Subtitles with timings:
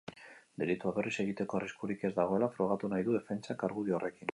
[0.61, 4.29] Delitua berriz egiteko arriskurik ez dagoela frogatu nahi du defentsak argudio horrekin.